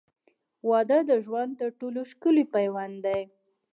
•واده 0.69 0.97
د 1.09 1.11
ژوند 1.25 1.51
تر 1.59 1.69
ټولو 1.79 1.99
ښکلی 2.11 2.43
پیوند 2.55 2.95
دی. 3.05 3.21